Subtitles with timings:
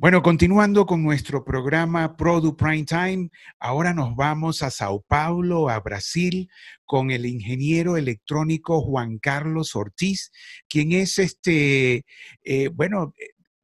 [0.00, 5.80] Bueno, continuando con nuestro programa Produ Prime Time, ahora nos vamos a Sao Paulo, a
[5.80, 6.48] Brasil,
[6.84, 10.30] con el ingeniero electrónico Juan Carlos Ortiz,
[10.68, 12.04] quien es este,
[12.44, 13.12] eh, bueno,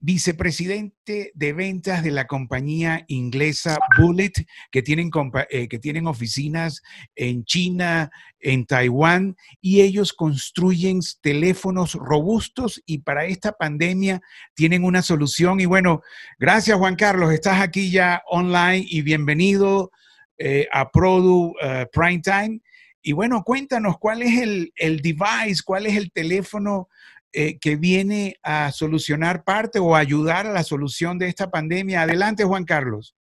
[0.04, 4.32] vicepresidente de ventas de la compañía inglesa Bullet,
[4.70, 5.10] que tienen,
[5.48, 6.82] eh, que tienen oficinas
[7.14, 14.20] en China, en Taiwán, y ellos construyen teléfonos robustos y para esta pandemia
[14.54, 15.58] tienen una solución.
[15.60, 16.02] Y bueno,
[16.38, 19.90] gracias Juan Carlos, estás aquí ya online y bienvenido
[20.36, 22.60] eh, a Produ uh, Prime Time.
[23.00, 26.88] Y bueno, cuéntanos cuál es el, el device, cuál es el teléfono
[27.36, 32.02] eh, que viene a solucionar parte o ayudar a la solución de esta pandemia.
[32.02, 33.16] Adelante, Juan Carlos.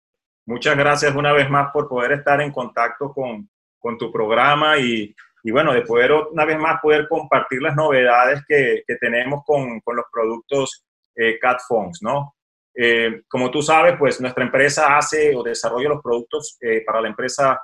[0.45, 5.15] Muchas gracias una vez más por poder estar en contacto con, con tu programa y,
[5.43, 9.79] y, bueno, de poder una vez más poder compartir las novedades que, que tenemos con,
[9.79, 10.83] con, los productos
[11.15, 12.35] eh, Cat Phones, ¿no?
[12.75, 17.07] Eh, como tú sabes, pues nuestra empresa hace o desarrolla los productos eh, para la
[17.07, 17.57] empresa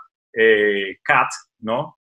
[1.03, 1.97] Cat, ¿no?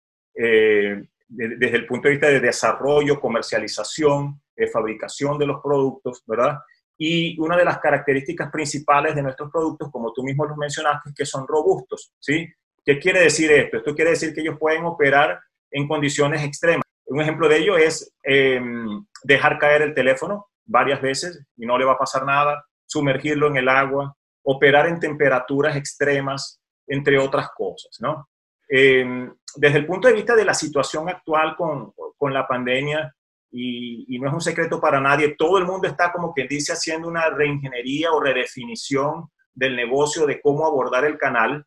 [1.36, 6.59] Desde el punto de vista de desarrollo, comercialización, eh, fabricación de los productos, ¿verdad?
[6.98, 11.16] Y una de las características principales de nuestros productos, como tú mismo los mencionaste, es
[11.16, 12.48] que son robustos, ¿sí?
[12.86, 13.78] ¿Qué quiere decir esto?
[13.78, 15.39] Esto quiere decir que ellos pueden operar
[15.72, 16.84] en condiciones extremas.
[17.06, 21.86] Un ejemplo de ello es em, dejar caer el teléfono varias veces y no le
[21.86, 27.98] va a pasar nada, sumergirlo en el agua, operar en temperaturas extremas, entre otras cosas,
[28.00, 28.30] ¿no?
[28.70, 33.13] Em, desde el punto de vista de la situación actual con, con la pandemia,
[33.55, 37.07] y, no es un secreto para nadie, todo el mundo está como que dice haciendo
[37.07, 41.63] una reingeniería o redefinición del negocio, de cómo abordar el canal.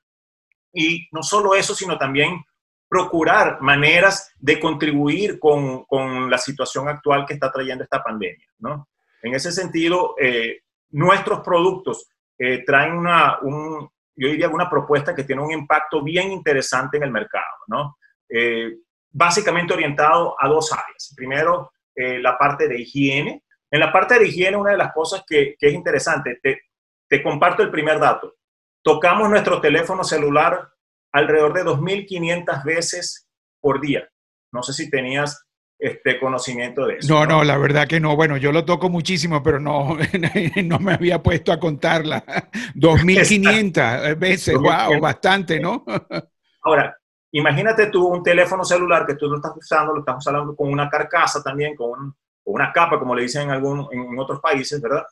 [0.73, 2.43] Y no solo eso, sino también
[2.89, 8.47] procurar maneras de contribuir con, con la situación actual que está trayendo esta pandemia.
[8.59, 8.89] ¿no?
[9.23, 15.25] En ese sentido, eh, nuestros productos eh, traen una, un, yo diría, una propuesta que
[15.25, 17.99] tiene un impacto bien interesante en el mercado, ¿no?
[18.29, 18.79] Eh,
[19.11, 21.15] básicamente orientado a dos áreas.
[21.17, 23.45] Primero, eh, la parte de higiene.
[23.71, 26.63] En la parte de higiene, una de las cosas que, que es interesante, te,
[27.09, 28.35] te, comparto el primer dato.
[28.83, 30.69] Tocamos nuestro teléfono celular
[31.13, 33.29] alrededor de 2.500 veces
[33.61, 34.09] por día.
[34.53, 35.46] No sé si tenías
[35.79, 37.13] este conocimiento de eso.
[37.13, 38.17] No, no, la verdad que no.
[38.17, 39.97] Bueno, yo lo toco muchísimo, pero no,
[40.65, 42.25] no me había puesto a contarla.
[42.75, 45.85] 2.500 veces, wow, bastante, ¿no?
[46.63, 46.97] Ahora,
[47.33, 50.89] imagínate tú un teléfono celular que tú lo estás usando, lo estás usando con una
[50.89, 52.15] carcasa también, con,
[52.45, 55.05] una capa, como le dicen en, algún, en otros países, ¿verdad?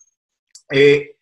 [0.70, 1.16] Eh,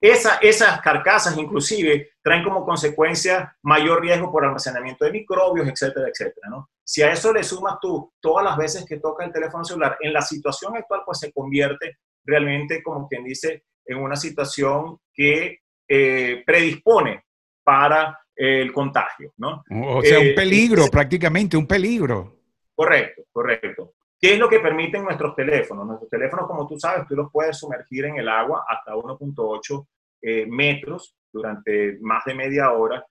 [0.00, 6.70] esas carcasas inclusive traen como consecuencia mayor riesgo por almacenamiento de microbios, etcétera, etcétera, ¿no?
[6.90, 10.12] Si a eso le sumas tú todas las veces que toca el teléfono celular, en
[10.12, 16.42] la situación actual pues se convierte realmente, como quien dice, en una situación que eh,
[16.44, 17.26] predispone
[17.62, 19.62] para el contagio, ¿no?
[19.70, 22.40] O sea, un eh, peligro, prácticamente un peligro.
[22.74, 23.94] Correcto, correcto.
[24.18, 25.86] ¿Qué es lo que permiten nuestros teléfonos?
[25.86, 29.86] Nuestros teléfonos, como tú sabes, tú los puedes sumergir en el agua hasta 1.8
[30.22, 33.06] eh, metros durante más de media hora.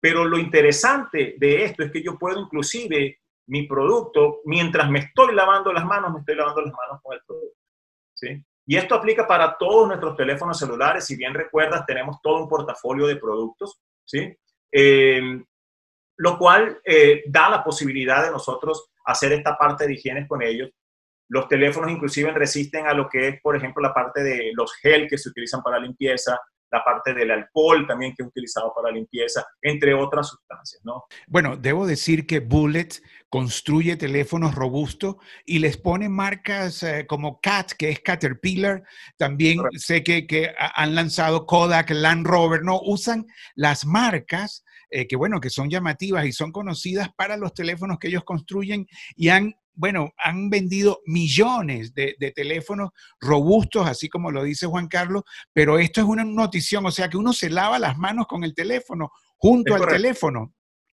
[0.00, 5.34] Pero lo interesante de esto es que yo puedo inclusive mi producto, mientras me estoy
[5.34, 7.58] lavando las manos, me estoy lavando las manos con el producto.
[8.14, 8.44] ¿sí?
[8.66, 11.06] Y esto aplica para todos nuestros teléfonos celulares.
[11.06, 14.36] Si bien recuerdas, tenemos todo un portafolio de productos, ¿sí?
[14.70, 15.42] Eh,
[16.18, 20.70] lo cual eh, da la posibilidad de nosotros hacer esta parte de higiene con ellos.
[21.30, 25.08] Los teléfonos inclusive resisten a lo que es, por ejemplo, la parte de los gel
[25.08, 26.38] que se utilizan para limpieza,
[26.70, 31.04] la parte del alcohol también que es utilizado para limpieza, entre otras sustancias, ¿no?
[31.26, 32.88] Bueno, debo decir que Bullet
[33.28, 38.82] construye teléfonos robustos y les pone marcas eh, como CAT, que es Caterpillar,
[39.16, 42.80] también sé que, que, han lanzado Kodak, Land Rover, ¿no?
[42.82, 47.98] Usan las marcas eh, que bueno, que son llamativas y son conocidas para los teléfonos
[47.98, 48.86] que ellos construyen
[49.16, 52.90] y han, bueno, han vendido millones de, teléfonos
[53.20, 55.22] robustos, así como lo dice Juan Carlos,
[55.52, 58.54] pero esto es una notición, o sea que uno se lava las manos con el
[58.54, 60.52] teléfono, junto al teléfono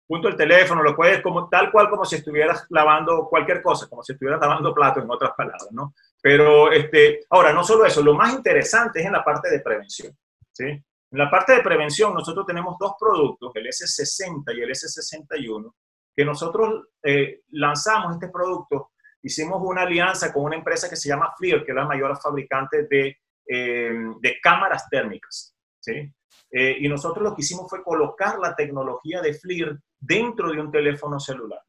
[0.08, 4.02] junto al teléfono, lo puedes como tal cual como si estuvieras lavando cualquier cosa, como
[4.02, 5.94] si estuvieras lavando platos, en otras palabras, ¿no?
[6.20, 10.12] Pero, este, ahora, no solo eso, lo más interesante es en la parte de prevención,
[10.50, 10.64] ¿sí?
[10.64, 10.84] En
[11.18, 15.72] la parte de prevención, nosotros tenemos dos productos, el S60 y el S61,
[16.14, 18.92] que nosotros eh, lanzamos este producto,
[19.22, 22.86] hicimos una alianza con una empresa que se llama FLIR, que es la mayor fabricante
[22.88, 25.54] de, eh, de cámaras térmicas.
[25.78, 26.12] ¿sí?
[26.50, 30.70] Eh, y nosotros lo que hicimos fue colocar la tecnología de FLIR dentro de un
[30.70, 31.60] teléfono celular.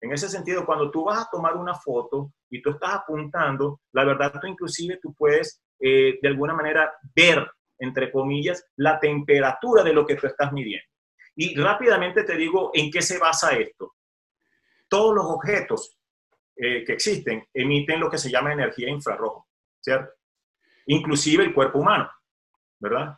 [0.00, 4.04] En ese sentido, cuando tú vas a tomar una foto y tú estás apuntando, la
[4.04, 7.48] verdad, tú inclusive tú puedes de alguna manera ver
[7.82, 10.86] entre comillas, la temperatura de lo que tú estás midiendo.
[11.34, 13.94] Y rápidamente te digo en qué se basa esto.
[14.88, 15.96] Todos los objetos
[16.56, 19.48] eh, que existen emiten lo que se llama energía infrarrojo,
[19.80, 20.12] ¿cierto?
[20.86, 22.10] Inclusive el cuerpo humano,
[22.78, 23.16] ¿verdad?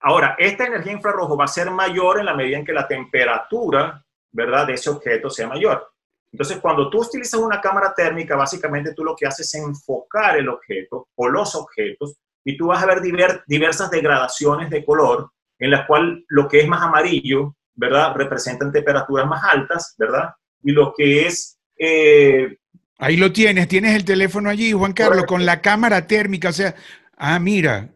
[0.00, 4.04] Ahora, esta energía infrarrojo va a ser mayor en la medida en que la temperatura,
[4.32, 5.92] ¿verdad?, de ese objeto sea mayor.
[6.32, 10.48] Entonces, cuando tú utilizas una cámara térmica, básicamente tú lo que haces es enfocar el
[10.48, 13.00] objeto o los objetos y tú vas a ver
[13.46, 18.14] diversas degradaciones de color en las cuales lo que es más amarillo, ¿verdad?
[18.14, 20.30] Representan temperaturas más altas, ¿verdad?
[20.62, 21.58] Y lo que es...
[21.78, 22.56] Eh,
[22.98, 26.74] Ahí lo tienes, tienes el teléfono allí, Juan Carlos, con la cámara térmica, o sea,
[27.16, 27.88] ah, mira.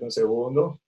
[0.00, 0.80] Un segundo.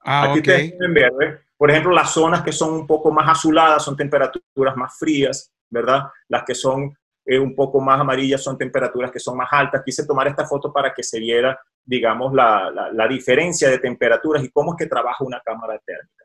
[0.00, 1.46] Ah, Aquí te en verde.
[1.56, 6.04] Por ejemplo, las zonas que son un poco más azuladas son temperaturas más frías, ¿verdad?
[6.28, 9.82] Las que son eh, un poco más amarillas son temperaturas que son más altas.
[9.84, 14.50] Quise tomar esta foto para que se viera, digamos, la, la, diferencia de temperaturas y
[14.50, 16.24] cómo es que trabaja una cámara térmica.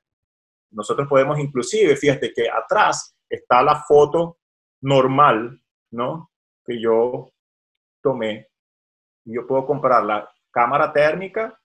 [0.72, 4.40] Nosotros podemos inclusive, fíjate que atrás está la foto
[4.82, 5.62] normal,
[5.92, 6.32] ¿no?
[6.66, 7.32] Que yo
[8.02, 8.50] tomé.
[9.24, 11.58] Yo puedo comparar la cámara térmica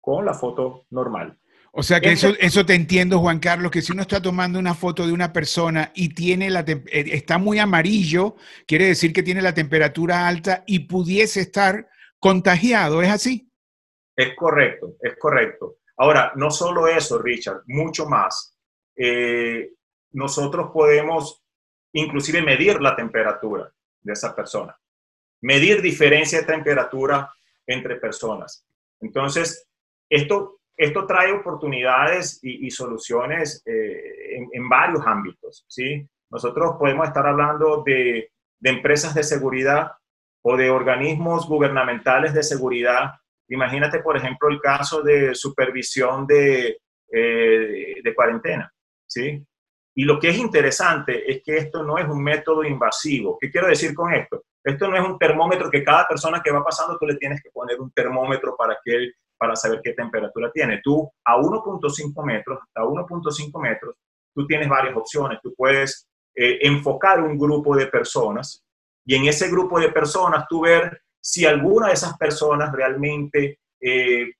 [0.00, 1.36] con la foto normal.
[1.74, 4.74] O sea que eso, eso te entiendo, Juan Carlos, que si uno está tomando una
[4.74, 8.36] foto de una persona y tiene la eh, está muy amarillo,
[8.66, 11.88] quiere decir que tiene la temperatura alta y pudiese estar
[12.22, 13.50] contagiado, ¿es así?
[14.16, 15.78] Es correcto, es correcto.
[15.96, 18.56] Ahora, no solo eso, Richard, mucho más.
[18.94, 19.72] Eh,
[20.12, 21.42] nosotros podemos
[21.92, 24.78] inclusive medir la temperatura de esa persona,
[25.40, 27.30] medir diferencia de temperatura
[27.66, 28.66] entre personas.
[29.00, 29.68] Entonces,
[30.08, 36.08] esto esto trae oportunidades y, soluciones eh, en, varios ámbitos, ¿sí?
[36.30, 38.30] Nosotros podemos estar hablando de,
[38.62, 39.92] empresas de seguridad
[40.42, 43.12] o de organismos gubernamentales de seguridad.
[43.48, 46.78] Imagínate, por ejemplo, el caso de supervisión de,
[47.10, 48.72] eh, de cuarentena,
[49.06, 49.44] ¿sí?
[49.94, 53.36] Y lo que es interesante es que esto no es un método invasivo.
[53.38, 54.44] ¿Qué quiero decir con esto?
[54.64, 57.50] Esto no es un termómetro que cada persona que va pasando tú le tienes que
[57.50, 60.80] poner un termómetro para que para saber qué temperatura tiene.
[60.84, 63.96] Tú a 1.5 metros, a 1.5 metros,
[64.32, 65.40] tú tienes varias opciones.
[65.42, 68.64] Tú puedes eh, enfocar un grupo de personas
[69.04, 74.32] y en ese grupo de personas tú ver si alguna de esas personas realmente eh,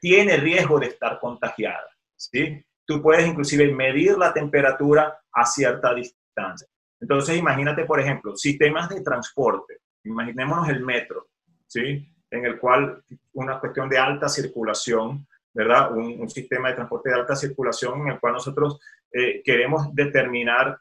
[0.00, 1.88] tiene riesgo de estar contagiada.
[2.16, 2.64] ¿sí?
[2.86, 6.68] Tú puedes inclusive medir la temperatura a cierta distancia.
[7.00, 9.78] Entonces, imagínate, por ejemplo, sistemas de transporte.
[10.04, 11.28] Imaginémonos el metro.
[11.66, 12.08] ¿sí?
[12.30, 13.02] en el cual
[13.32, 15.92] una cuestión de alta circulación, ¿verdad?
[15.92, 18.78] Un, sistema de transporte de alta circulación en el cual nosotros
[19.12, 20.78] eh, queremos determinar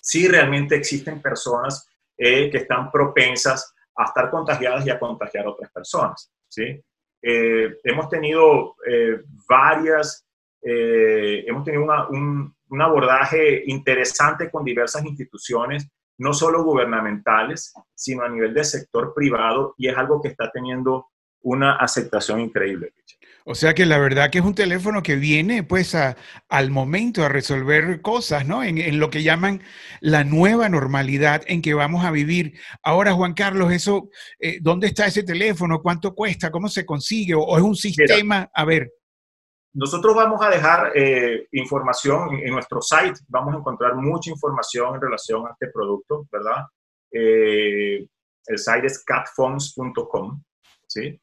[0.00, 1.88] si realmente existen personas
[2.20, 6.80] eh, que están propensas a estar contagiadas y a contagiar a otras personas, ¿sí?
[7.22, 8.76] Eh, hemos tenido
[9.48, 10.26] varias,
[10.62, 15.88] hemos tenido un, un abordaje interesante con diversas instituciones
[16.18, 21.06] no solo gubernamentales, sino a nivel del sector privado y es algo que está teniendo
[21.42, 22.92] una aceptación increíble.
[23.50, 27.28] O sea que la verdad que es un teléfono que viene pues al momento a
[27.28, 28.62] resolver cosas, ¿no?
[28.62, 29.60] En, lo que llaman
[30.00, 32.56] la nueva normalidad en que vamos a vivir.
[32.80, 34.08] Ahora, Juan Carlos, eso,
[34.38, 35.82] eh, ¿dónde está ese teléfono?
[35.82, 36.52] ¿Cuánto cuesta?
[36.52, 37.34] ¿Cómo se consigue?
[37.34, 38.48] ¿O, es un sistema?
[38.54, 38.92] a ver.
[39.72, 45.00] Nosotros vamos a dejar eh, información en, nuestro site, vamos a encontrar mucha información en
[45.00, 46.66] relación a este producto, ¿verdad?
[47.10, 48.06] Eh,
[48.46, 50.40] el site es catphones.com,
[50.86, 51.20] ¿sí?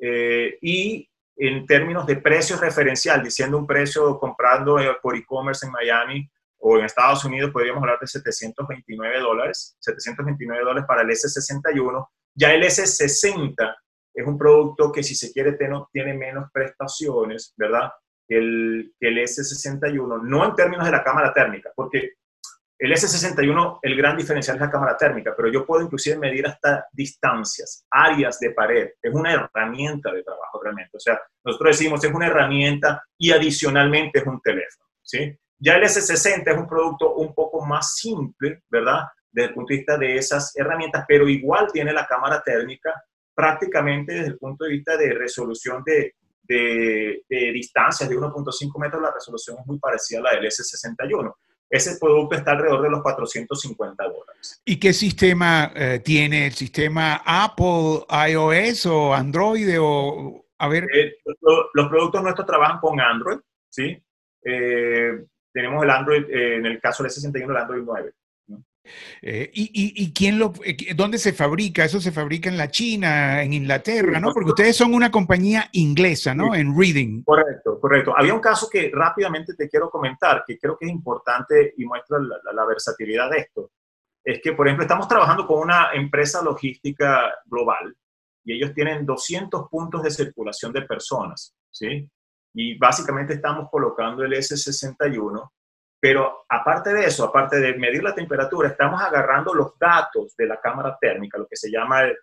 [0.00, 1.08] Eh, y
[1.38, 6.28] en términos de precios referencial, diciendo un precio comprando por e-commerce en Miami
[6.58, 12.08] o en Estados Unidos, podríamos hablar de 729 dólares, 729 dólares para el S61.
[12.34, 13.76] Ya el S60
[14.14, 15.56] es un producto que si se quiere
[15.92, 17.88] tiene menos prestaciones, ¿verdad?
[18.26, 22.14] El, el S61, no en términos de la cámara térmica, porque
[22.78, 26.86] el S61, el gran diferencial es la cámara térmica, pero yo puedo inclusive medir hasta
[26.92, 28.90] distancias, áreas de pared.
[29.02, 30.96] Es una herramienta de trabajo realmente.
[30.96, 35.36] O sea, nosotros decimos es una herramienta y adicionalmente es un teléfono, ¿sí?
[35.58, 39.08] Ya el S60 es un producto un poco más simple, ¿verdad?
[39.30, 42.94] Desde el punto de vista de esas herramientas, pero igual tiene la cámara térmica
[43.34, 49.12] prácticamente desde el punto de vista de resolución de, de, distancias de 1.5 metros, la
[49.12, 51.32] resolución es muy parecida a la del S61.
[51.70, 54.62] Ese producto está alrededor de los 450 dólares.
[54.64, 56.46] ¿Y qué sistema eh, tiene?
[56.46, 59.76] ¿El sistema Apple, iOS o Android?
[59.78, 60.84] O, a ver.
[60.94, 61.16] Eh,
[61.74, 64.02] los, productos nuestros trabajan con Android, ¿sí?
[64.42, 68.12] Eh, tenemos el Android, en el caso del S61, el Android 9.
[69.22, 71.84] Eh, y, quién lo, eh, dónde se fabrica?
[71.84, 74.32] ¿Eso se fabrica en la China, en Inglaterra, no?
[74.32, 76.54] Porque ustedes son una compañía inglesa, ¿no?
[76.54, 77.22] En Reading.
[77.24, 78.14] Correcto, correcto.
[78.16, 82.18] Había un caso que rápidamente te quiero comentar, que creo que es importante y muestra
[82.18, 83.70] la, versatilidad de esto.
[84.22, 87.96] Es que, por ejemplo, estamos trabajando con una empresa logística global
[88.44, 92.08] y ellos tienen 200 puntos de circulación de personas, ¿sí?
[92.54, 95.48] Y básicamente estamos colocando el S61
[96.00, 100.60] pero aparte de eso, aparte de medir la temperatura, estamos agarrando los datos de la
[100.60, 102.14] cámara térmica, lo que se llama el,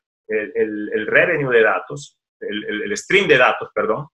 [0.55, 4.08] el, revenue de datos, el, stream de datos, perdón,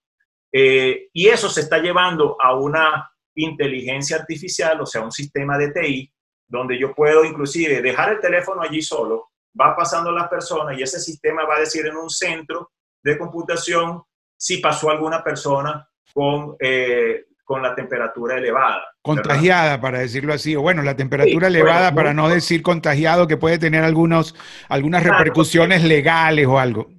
[0.51, 5.71] eh, y eso se está llevando a una inteligencia artificial, o sea, un sistema de
[5.71, 6.11] TI,
[6.47, 10.99] donde yo puedo inclusive dejar el teléfono allí solo, va pasando las personas y ese
[10.99, 12.71] sistema va a decir en un centro
[13.03, 14.03] de computación
[14.37, 18.83] si pasó alguna persona con eh, con la temperatura elevada.
[19.01, 23.57] Contagiada, para decirlo así, o bueno, la temperatura elevada, para no decir contagiado, que puede
[23.57, 24.36] tener algunos,
[24.69, 26.89] algunas repercusiones legales o algo.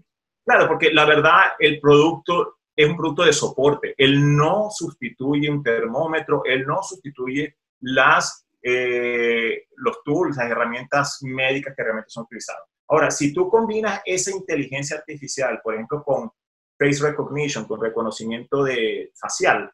[0.45, 3.95] Claro, porque la verdad, el producto es un producto de soporte.
[3.97, 11.75] Él no sustituye un termómetro, él no sustituye las, eh, los tools, las herramientas médicas
[11.77, 12.63] que realmente son utilizadas.
[12.89, 16.31] Ahora, si tú combinas esa inteligencia artificial, por ejemplo, con
[16.79, 19.71] face recognition, con reconocimiento de facial,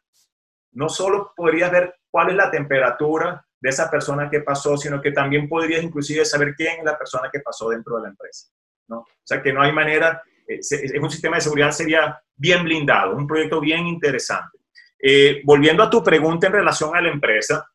[0.73, 5.11] no solo podrías ver cuál es la temperatura de esa persona que pasó, sino que
[5.11, 8.47] también podrías inclusive saber quién es la persona que pasó dentro de la empresa.
[8.87, 8.99] ¿no?
[8.99, 13.15] O sea que no hay manera, eh, es un sistema de seguridad sería bien blindado,
[13.15, 14.59] un proyecto bien interesante.
[15.01, 17.69] Eh, volviendo a tu pregunta en relación a la empresa,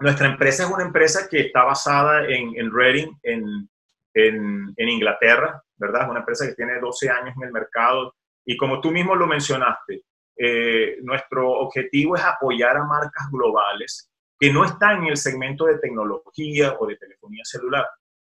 [0.00, 3.68] nuestra empresa es una empresa que está basada en, Reading, en,
[4.14, 6.02] en, en Inglaterra, ¿verdad?
[6.02, 8.14] Es una empresa que tiene 12 años en el mercado
[8.44, 10.02] y como tú mismo lo mencionaste,
[10.40, 15.78] eh, nuestro objetivo es apoyar a marcas globales que no están en el segmento de
[15.78, 17.86] tecnología o de telefonía celular,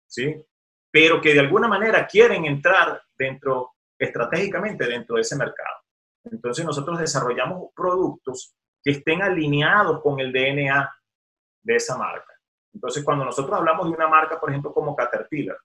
[0.09, 0.35] ¿sí?
[0.91, 5.77] Pero que de alguna manera quieren entrar dentro, estratégicamente dentro de ese mercado.
[6.25, 10.93] Entonces nosotros desarrollamos productos que estén alineados con el DNA
[11.63, 12.35] de esa marca.
[12.75, 15.59] Entonces cuando nosotros hablamos de una marca, por ejemplo, como Caterpillar,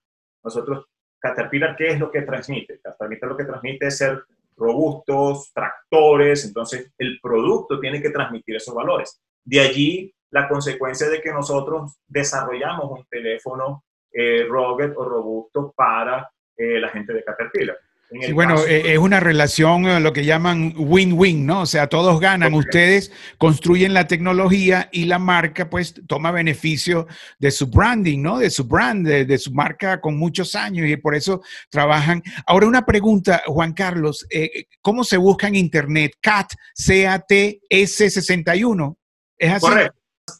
[0.43, 0.85] nosotros,
[1.17, 2.79] Caterpillar, ¿qué es lo que transmite?
[2.81, 4.23] Caterpillar lo que transmite es ser
[4.57, 9.21] robustos, tractores, entonces el producto tiene que transmitir esos valores.
[9.43, 16.29] De allí la consecuencia de que nosotros desarrollamos un teléfono eh, rugged o robusto para
[16.57, 17.77] eh, la gente de Caterpillar.
[18.21, 21.61] Sí, bueno, eh, es una relación, eh, lo que llaman win-win, ¿no?
[21.61, 22.53] O sea, todos ganan.
[22.53, 27.07] Ustedes construyen la tecnología y la marca, pues, toma beneficio
[27.39, 28.37] de su branding, ¿no?
[28.37, 32.21] De su brand, de, su marca con muchos años y por eso trabajan.
[32.45, 36.13] Ahora, una pregunta, Juan Carlos, eh, ¿cómo se busca en Internet?
[36.21, 38.95] CAT, C-A-T, S61.
[39.37, 39.65] ¿Es así?
[39.65, 39.99] Correcto.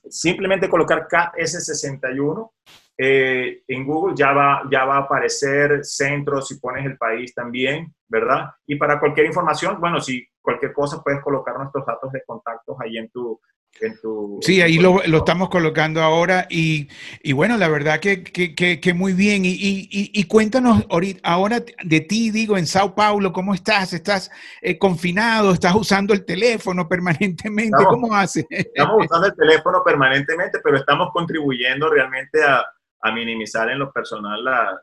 [0.10, 2.52] Simplemente colocar CAT S61
[2.98, 7.94] eh, en Google ya va, ya va a aparecer centro si pones el país también,
[8.08, 8.52] ¿verdad?
[8.66, 12.98] Y para cualquier información, bueno, si cualquier cosa puedes colocar nuestros datos de contactos ahí
[12.98, 13.40] en tu...
[13.82, 16.88] En tu sí, ahí lo, lo, estamos colocando ahora y,
[17.22, 19.44] y bueno, la verdad que, que, que, muy bien.
[19.44, 20.88] Y, y, y, cuéntanos
[21.24, 23.92] ahora de ti, digo, en Sao Paulo, ¿cómo estás?
[23.92, 25.52] ¿Estás eh, confinado?
[25.52, 27.84] ¿Estás usando el teléfono permanentemente?
[27.90, 28.46] ¿Cómo haces?
[28.50, 32.64] Estamos usando el teléfono permanentemente, pero estamos contribuyendo realmente a,
[33.06, 34.82] a minimizar en lo personal la,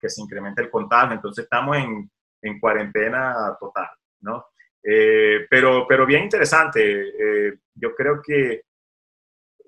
[0.00, 1.12] que se incremente el contagio.
[1.12, 3.90] Entonces estamos en, en cuarentena total,
[4.22, 4.46] ¿no?
[4.82, 6.80] Eh, pero, pero bien interesante.
[6.80, 8.62] Eh, yo creo que,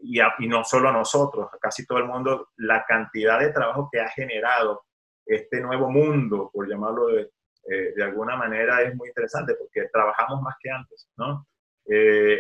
[0.01, 3.91] y, y, no solo a nosotros, a casi todo el mundo, la cantidad de trabajo
[3.93, 4.85] que ha generado
[5.27, 7.31] este nuevo mundo, por llamarlo de,
[7.69, 11.47] eh, de alguna manera, es muy interesante porque trabajamos más que antes, ¿no?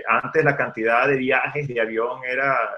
[0.08, 2.68] antes la cantidad de viajes de avión era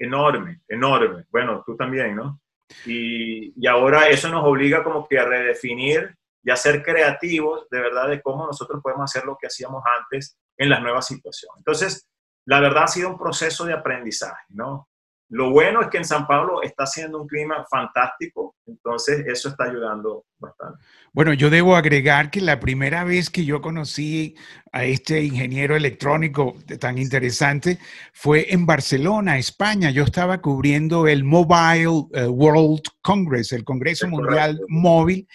[0.00, 1.24] enorme, enorme.
[1.30, 2.40] Bueno, tú también, ¿no?
[2.86, 7.80] Y, y, ahora eso nos obliga como que a redefinir y a ser creativos de
[7.80, 11.58] verdad de cómo nosotros podemos hacer lo que hacíamos antes en las nuevas situaciones.
[11.58, 12.08] Entonces,
[12.46, 14.88] la verdad ha sido un proceso de aprendizaje, ¿no?
[15.30, 19.64] Lo bueno es que en San Pablo está haciendo un clima fantástico, entonces eso está
[19.64, 20.84] ayudando bastante.
[21.12, 24.34] Bueno, yo debo agregar que la primera vez que yo conocí
[24.72, 27.78] a este ingeniero electrónico tan interesante
[28.12, 29.90] fue en Barcelona, España.
[29.90, 35.28] Yo estaba cubriendo el Mobile eh, World Congress, el Congreso Mundial Móvil,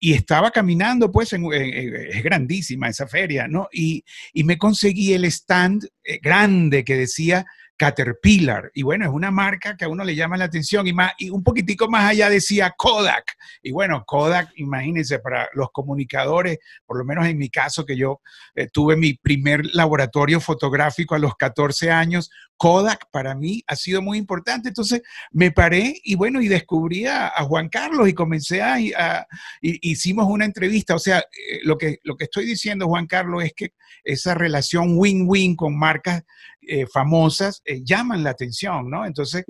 [0.00, 3.68] y estaba caminando, pues es grandísima esa feria, ¿no?
[3.72, 8.70] Y, y me conseguí el stand eh, grande que decía Caterpillar.
[8.74, 11.30] Y bueno, es una marca que a uno le llama la atención y, más, y
[11.30, 13.36] un poquitico más allá decía Kodak.
[13.62, 18.20] Y bueno, Kodak, imagínense, para los comunicadores, por lo menos en mi caso, que yo
[18.54, 24.02] eh, tuve mi primer laboratorio fotográfico a los 14 años, Kodak para mí ha sido
[24.02, 24.68] muy importante.
[24.68, 29.26] Entonces me paré y bueno, y descubrí a, Juan Carlos y comencé a,
[29.60, 30.94] hicimos una entrevista.
[30.94, 33.72] O sea, eh, lo que, lo que estoy diciendo, Juan Carlos, es que
[34.04, 36.22] esa relación win-win con marcas
[36.66, 39.06] eh, famosas eh, llaman la atención, ¿no?
[39.06, 39.44] Entonces,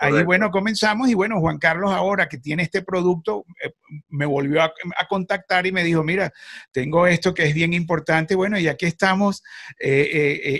[0.00, 3.44] ahí, bueno, comenzamos y bueno, Juan Carlos ahora que tiene este producto,
[4.08, 4.72] me volvió a,
[5.08, 6.32] contactar y me dijo, mira,
[6.72, 9.42] tengo esto que es bien importante, bueno, y aquí estamos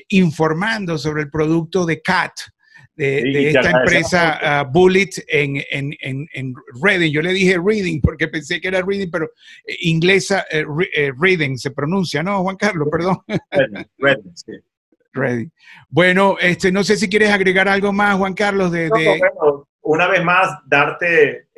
[0.09, 2.33] informando sobre el producto de CAT,
[2.97, 7.13] de, esta empresa uh, Bullet en, en, en, Reading.
[7.13, 9.27] Yo le dije Reading porque pensé que era Reading, pero
[9.67, 12.89] eh, inglesa eh, eh, Reading se pronuncia, ¿no, Juan Carlos?
[12.91, 13.19] Perdón.
[13.99, 14.53] Reading, sí.
[15.15, 15.51] Reading.
[15.89, 18.71] Bueno, este, no sé si quieres agregar algo más, Juan Carlos.
[18.71, 18.91] De,
[19.83, 21.49] una vez más, darte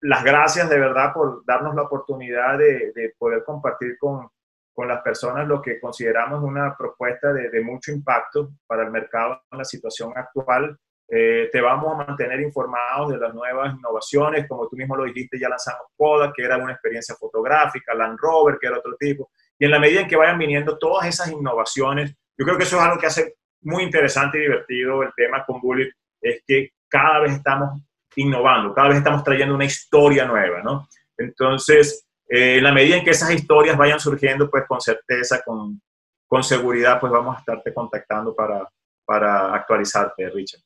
[0.00, 4.28] las gracias de verdad por darnos la oportunidad de, de poder compartir con,
[4.74, 9.58] con las personas lo que consideramos una propuesta de, mucho impacto para el mercado en
[9.58, 10.76] la situación actual.
[11.08, 15.38] Eh, te vamos a mantener informados de las nuevas innovaciones, como tú mismo lo dijiste,
[15.38, 19.66] ya lanzamos Kodak, que era una experiencia fotográfica, Land Rover, que era otro tipo, y
[19.66, 22.82] en la medida en que vayan viniendo todas esas innovaciones, yo creo que eso es
[22.82, 27.32] algo que hace muy interesante y divertido el tema con Bullet, es que cada vez
[27.32, 27.80] estamos
[28.16, 30.88] innovando, cada vez estamos trayendo una historia nueva, ¿no?
[31.16, 35.80] Entonces, eh, en la medida en que esas historias vayan surgiendo, pues con certeza, con,
[36.26, 38.68] con seguridad, pues vamos a estarte contactando para,
[39.04, 40.62] para actualizarte, Richard.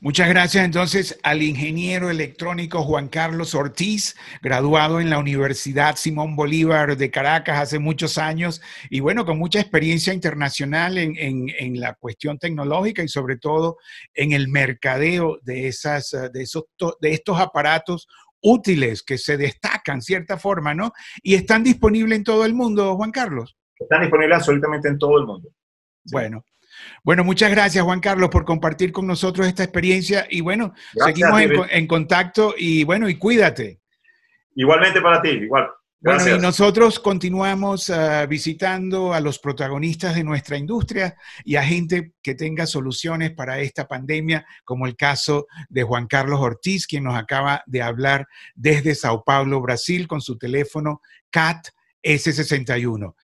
[0.00, 6.96] Muchas gracias entonces al ingeniero electrónico Juan Carlos Ortiz, graduado en la Universidad Simón Bolívar
[6.96, 11.94] de Caracas hace muchos años y bueno, con mucha experiencia internacional en, en, en la
[11.94, 13.78] cuestión tecnológica y sobre todo
[14.14, 16.64] en el mercadeo de, esas, de, esos,
[17.00, 18.06] de estos aparatos
[18.40, 20.92] útiles que se destacan, cierta forma, ¿no?
[21.24, 23.56] Y están disponibles en todo el mundo, Juan Carlos.
[23.76, 25.48] Están disponibles absolutamente en todo el mundo.
[26.04, 26.44] Bueno.
[27.02, 31.52] Bueno, muchas gracias Juan Carlos por compartir con nosotros esta experiencia y bueno, seguimos en,
[31.70, 33.80] en, contacto y bueno, y cuídate.
[34.54, 35.68] Igualmente para ti, igual.
[36.00, 42.12] Bueno, y nosotros continuamos ah, visitando a los protagonistas de nuestra industria y a gente
[42.22, 47.16] que tenga soluciones para esta pandemia, como el caso de Juan Carlos Ortiz, quien nos
[47.16, 51.66] acaba de hablar desde Sao Paulo, Brasil, con su teléfono CAT
[52.00, 53.14] S61.